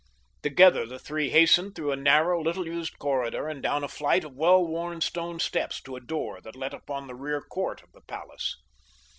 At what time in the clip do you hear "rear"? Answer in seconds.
7.13-7.39